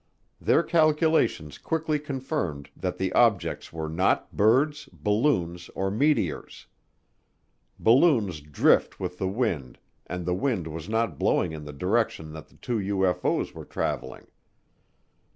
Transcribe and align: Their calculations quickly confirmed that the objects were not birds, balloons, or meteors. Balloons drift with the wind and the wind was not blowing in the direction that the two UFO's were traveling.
Their 0.41 0.63
calculations 0.63 1.59
quickly 1.59 1.99
confirmed 1.99 2.71
that 2.75 2.97
the 2.97 3.13
objects 3.13 3.71
were 3.71 3.87
not 3.87 4.35
birds, 4.35 4.89
balloons, 4.91 5.69
or 5.75 5.91
meteors. 5.91 6.65
Balloons 7.77 8.41
drift 8.41 8.99
with 8.99 9.19
the 9.19 9.27
wind 9.29 9.77
and 10.07 10.25
the 10.25 10.33
wind 10.33 10.65
was 10.65 10.89
not 10.89 11.19
blowing 11.19 11.51
in 11.51 11.65
the 11.65 11.71
direction 11.71 12.33
that 12.33 12.47
the 12.47 12.55
two 12.55 12.77
UFO's 12.79 13.53
were 13.53 13.63
traveling. 13.63 14.25